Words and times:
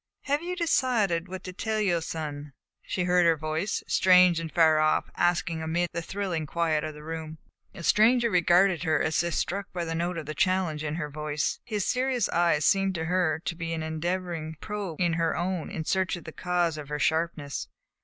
"Have 0.23 0.41
you 0.41 0.55
decided 0.55 1.27
what 1.27 1.43
to 1.43 1.53
tell 1.53 1.79
your 1.79 2.01
son?" 2.01 2.53
she 2.81 3.03
heard 3.03 3.23
her 3.23 3.37
voice, 3.37 3.83
strange 3.87 4.39
and 4.39 4.51
far 4.51 4.79
off, 4.79 5.11
asking 5.15 5.61
amid 5.61 5.89
the 5.93 6.01
thrilling 6.01 6.47
quiet 6.47 6.83
of 6.83 6.95
the 6.95 7.03
room. 7.03 7.37
The 7.73 7.83
stranger 7.83 8.31
regarded 8.31 8.81
her 8.81 8.99
as 8.99 9.21
if 9.21 9.35
struck 9.35 9.71
by 9.71 9.85
the 9.85 9.93
note 9.93 10.17
of 10.17 10.35
challenge 10.35 10.83
in 10.83 10.95
her 10.95 11.11
tone. 11.11 11.37
His 11.63 11.85
serious 11.85 12.27
eyes 12.29 12.65
seemed 12.65 12.95
to 12.95 13.05
her 13.05 13.43
to 13.45 13.55
be 13.55 13.73
endeavoring 13.73 14.53
to 14.55 14.59
probe 14.59 14.99
her 15.13 15.37
own 15.37 15.69
in 15.69 15.85
search 15.85 16.15
of 16.15 16.23
the 16.23 16.31
cause 16.31 16.79
of 16.79 16.89
her 16.89 16.97
sharpness. 16.97 17.67